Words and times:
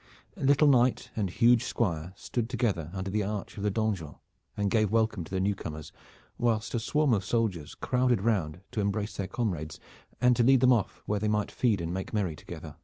Little 0.35 0.67
knight 0.67 1.11
and 1.15 1.29
huge 1.29 1.63
squire 1.63 2.11
stood 2.15 2.49
together 2.49 2.89
under 2.91 3.11
the 3.11 3.21
arch 3.21 3.55
of 3.57 3.61
the 3.61 3.69
donjon 3.69 4.15
and 4.57 4.71
gave 4.71 4.89
welcome 4.89 5.23
to 5.23 5.29
the 5.29 5.39
newcomers, 5.39 5.91
whilst 6.39 6.73
a 6.73 6.79
swarm 6.79 7.13
of 7.13 7.23
soldiers 7.23 7.75
crowded 7.75 8.23
round 8.23 8.61
to 8.71 8.81
embrace 8.81 9.15
their 9.17 9.27
comrades 9.27 9.79
and 10.19 10.35
to 10.37 10.43
lead 10.43 10.61
them 10.61 10.73
off 10.73 11.03
where 11.05 11.19
they 11.19 11.27
might 11.27 11.51
feed 11.51 11.79
and 11.81 11.93
make 11.93 12.15
merry 12.15 12.35
together. 12.35 12.77